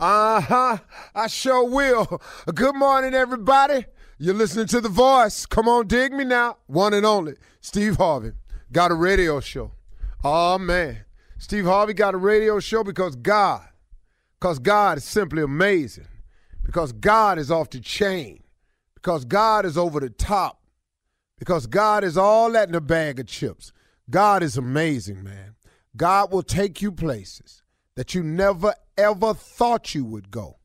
[0.00, 0.78] Uh huh.
[1.14, 2.22] I sure will.
[2.54, 3.84] Good morning, everybody.
[4.18, 5.44] You're listening to The Voice.
[5.44, 6.56] Come on, dig me now.
[6.68, 8.32] One and only, Steve Harvey.
[8.72, 9.72] Got a radio show.
[10.24, 11.04] Oh, man.
[11.36, 13.68] Steve Harvey got a radio show because God,
[14.38, 16.08] because God is simply amazing,
[16.64, 18.42] because God is off the chain,
[18.94, 20.62] because God is over the top,
[21.38, 23.70] because God is all that in a bag of chips.
[24.08, 25.56] God is amazing, man.
[25.94, 27.59] God will take you places
[28.00, 30.56] that you never ever thought you would go.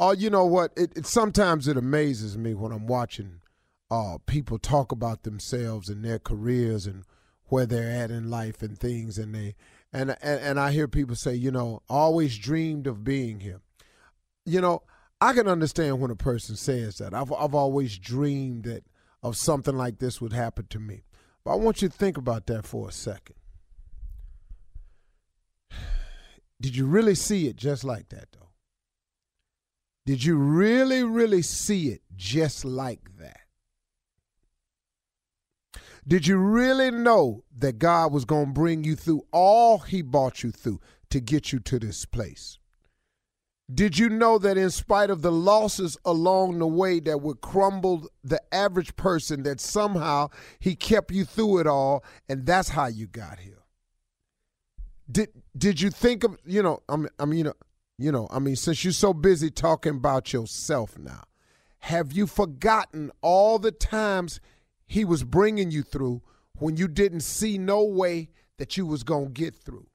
[0.00, 0.72] Oh, you know what?
[0.76, 3.40] It, it sometimes it amazes me when I'm watching
[3.88, 7.04] uh, people talk about themselves and their careers and
[7.44, 9.54] where they're at in life and things, and they
[9.92, 13.60] and and, and I hear people say, you know, always dreamed of being here.
[14.44, 14.82] You know,
[15.20, 17.14] I can understand when a person says that.
[17.14, 18.82] I've I've always dreamed that
[19.22, 21.04] of something like this would happen to me.
[21.44, 23.36] But I want you to think about that for a second.
[26.62, 28.50] Did you really see it just like that, though?
[30.06, 33.40] Did you really, really see it just like that?
[36.06, 40.44] Did you really know that God was going to bring you through all He brought
[40.44, 40.78] you through
[41.10, 42.60] to get you to this place?
[43.72, 48.08] Did you know that in spite of the losses along the way that would crumble
[48.22, 50.28] the average person, that somehow
[50.60, 53.61] He kept you through it all, and that's how you got here?
[55.12, 57.54] Did did you think of you know I mean, I mean you know
[57.98, 61.24] you know I mean since you're so busy talking about yourself now,
[61.80, 64.40] have you forgotten all the times
[64.86, 66.22] he was bringing you through
[66.58, 69.88] when you didn't see no way that you was to get through?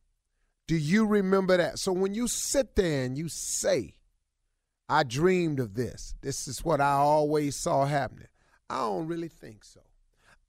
[0.68, 1.80] Do you remember that?
[1.80, 3.96] So when you sit there and you say,
[4.90, 6.16] I dreamed of this.
[6.22, 8.28] This is what I always saw happening.
[8.70, 9.80] I don't really think so.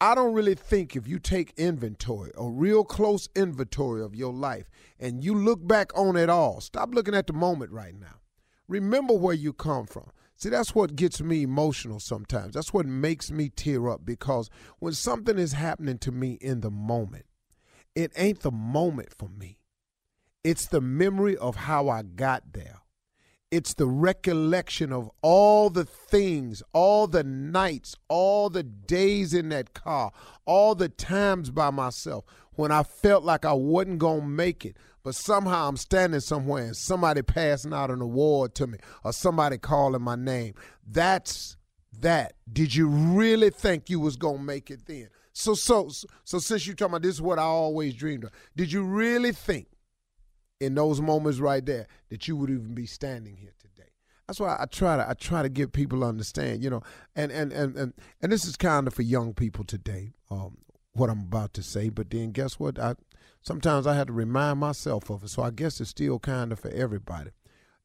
[0.00, 4.70] I don't really think if you take inventory, a real close inventory of your life,
[5.00, 8.20] and you look back on it all, stop looking at the moment right now.
[8.68, 10.10] Remember where you come from.
[10.36, 12.54] See, that's what gets me emotional sometimes.
[12.54, 16.70] That's what makes me tear up because when something is happening to me in the
[16.70, 17.26] moment,
[17.96, 19.58] it ain't the moment for me.
[20.44, 22.82] It's the memory of how I got there.
[23.50, 29.72] It's the recollection of all the things, all the nights, all the days in that
[29.72, 30.12] car,
[30.44, 32.24] all the times by myself
[32.56, 34.76] when I felt like I wasn't going to make it.
[35.02, 39.56] But somehow I'm standing somewhere and somebody passing out an award to me or somebody
[39.56, 40.52] calling my name.
[40.86, 41.56] That's
[42.00, 42.34] that.
[42.52, 45.08] Did you really think you was going to make it then?
[45.32, 45.88] So, so,
[46.24, 49.32] so since you're talking about this is what I always dreamed of, did you really
[49.32, 49.68] think
[50.60, 53.90] in those moments right there that you would even be standing here today.
[54.26, 56.82] That's why I try to I try to get people to understand, you know,
[57.16, 60.12] and and and and, and this is kind of for young people today.
[60.30, 60.58] Um,
[60.92, 62.78] what I'm about to say, but then guess what?
[62.78, 62.94] I
[63.40, 65.28] sometimes I have to remind myself of it.
[65.28, 67.30] So I guess it's still kind of for everybody,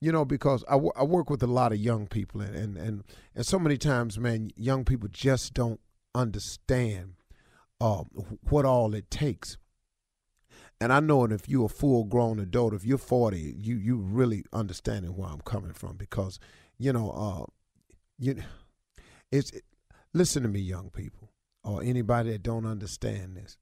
[0.01, 2.77] you know, because I, w- I work with a lot of young people, and, and
[2.77, 3.03] and
[3.35, 5.79] and so many times, man, young people just don't
[6.13, 7.13] understand
[7.79, 8.09] um,
[8.49, 9.57] what all it takes
[10.83, 14.43] and I know if you're a full grown adult, if you're 40, you you really
[14.51, 16.39] understanding where I'm coming from because,
[16.77, 17.45] you know, uh,
[18.19, 18.43] you,
[19.31, 19.63] it's it,
[20.13, 21.31] listen to me, young people,
[21.63, 23.57] or anybody that don't understand this,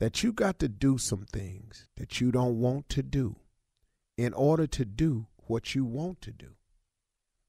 [0.00, 3.36] that you got to do some things that you don't want to do,
[4.16, 6.54] in order to do what you want to do.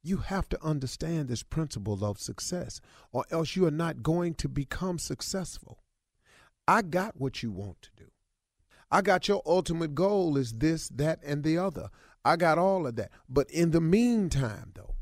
[0.04, 2.81] You have to understand this principle of success,
[3.13, 5.86] or else you are not going to become successful.
[6.68, 8.12] I got what you want to do.
[8.91, 11.89] I got your ultimate goal is this, that, and the other.
[12.25, 13.12] I got all of that.
[13.27, 14.95] But in the meantime, though,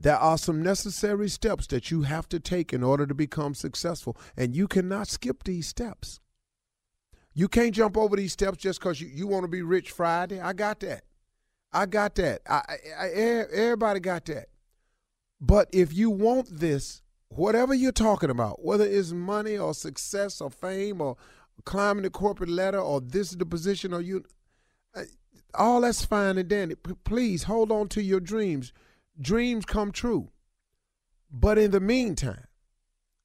[0.00, 4.16] there are some necessary steps that you have to take in order to become successful,
[4.36, 6.20] and you cannot skip these steps.
[7.34, 10.40] You can't jump over these steps just because you, you want to be rich Friday.
[10.40, 11.04] I got that.
[11.72, 12.42] I got that.
[12.48, 12.62] I,
[12.98, 14.46] I, I, everybody got that.
[15.40, 20.50] But if you want this, whatever you're talking about, whether it's money or success or
[20.50, 21.16] fame or
[21.64, 24.24] climbing the corporate ladder or this is the position or you
[25.54, 26.74] all that's fine and dandy.
[27.04, 28.72] Please hold on to your dreams.
[29.20, 30.30] Dreams come true.
[31.30, 32.44] But in the meantime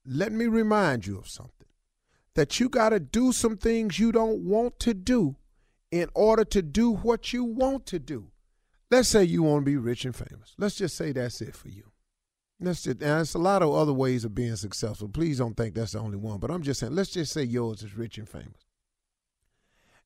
[0.05, 1.67] let me remind you of something
[2.35, 5.37] that you got to do some things you don't want to do
[5.91, 8.31] in order to do what you want to do.
[8.91, 10.55] Let's say you want to be rich and famous.
[10.57, 11.92] Let's just say that's it for you
[12.63, 15.09] Just, and there's a lot of other ways of being successful.
[15.09, 16.39] Please don't think that's the only one.
[16.39, 18.65] But I'm just saying, let's just say yours is rich and famous.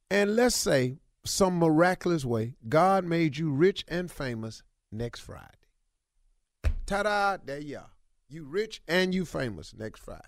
[0.10, 5.44] And let's say some miraculous way, God made you rich and famous next Friday.
[6.86, 7.92] Ta da, there you are.
[8.30, 10.24] You rich and you famous next Friday.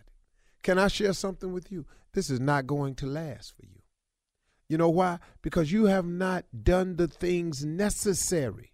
[0.62, 1.86] Can I share something with you?
[2.14, 3.82] This is not going to last for you.
[4.68, 5.20] You know why?
[5.42, 8.72] Because you have not done the things necessary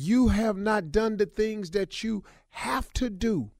[0.00, 3.50] you have not done the things that you have to do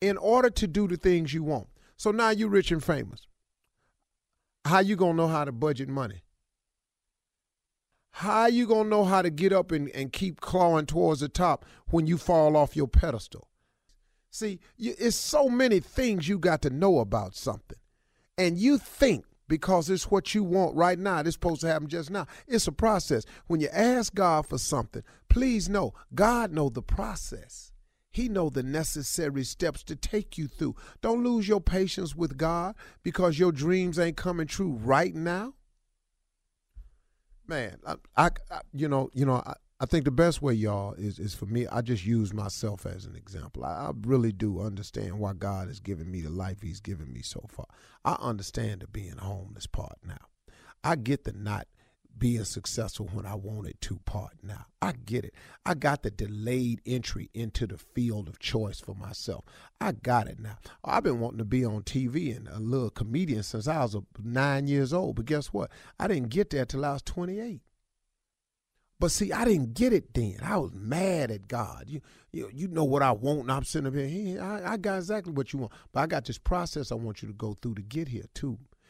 [0.00, 1.68] in order to do the things you want.
[1.96, 3.26] So now you're rich and famous.
[4.64, 6.22] How you gonna know how to budget money?
[8.12, 11.64] How you gonna know how to get up and, and keep clawing towards the top
[11.88, 13.48] when you fall off your pedestal?
[14.30, 17.78] See, you, it's so many things you got to know about something.
[18.38, 21.18] And you think because it's what you want right now.
[21.18, 22.26] It's supposed to happen just now.
[22.46, 23.26] It's a process.
[23.48, 27.72] When you ask God for something, please know God know the process.
[28.12, 30.76] He know the necessary steps to take you through.
[31.02, 35.54] Don't lose your patience with God because your dreams ain't coming true right now.
[37.48, 40.92] Man, I, I, I you know, you know, I, I think the best way, y'all,
[40.92, 41.66] is is for me.
[41.66, 43.64] I just use myself as an example.
[43.64, 47.22] I, I, really do understand why God has given me the life He's given me
[47.22, 47.64] so far.
[48.04, 50.18] I understand the being homeless part now.
[50.84, 51.66] I get the not
[52.18, 54.66] being successful when I wanted to part now.
[54.82, 55.34] I get it.
[55.64, 59.44] I got the delayed entry into the field of choice for myself.
[59.80, 60.58] I got it now.
[60.84, 64.66] I've been wanting to be on TV and a little comedian since I was nine
[64.66, 65.16] years old.
[65.16, 65.70] But guess what?
[65.98, 67.62] I didn't get there till I was 28.
[69.00, 70.36] But see, I didn't get it then.
[70.42, 71.84] I was mad at God.
[71.88, 72.02] You,
[72.32, 74.42] you, you know what I want, and I'm sitting up here.
[74.42, 75.72] I, I got exactly what you want.
[75.90, 78.58] But I got this process I want you to go through to get here too.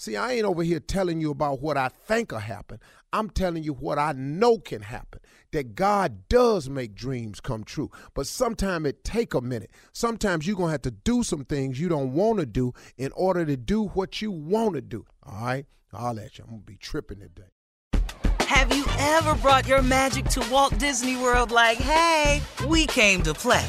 [0.00, 2.80] See, I ain't over here telling you about what I think will happen.
[3.12, 5.20] I'm telling you what I know can happen.
[5.52, 7.90] That God does make dreams come true.
[8.14, 9.70] But sometimes it take a minute.
[9.92, 13.44] Sometimes you're gonna have to do some things you don't want to do in order
[13.44, 15.04] to do what you want to do.
[15.22, 15.66] All right?
[15.92, 16.44] I'll let you.
[16.44, 17.50] I'm gonna be tripping today.
[18.46, 23.34] Have you ever brought your magic to Walt Disney World like, hey, we came to
[23.34, 23.68] play?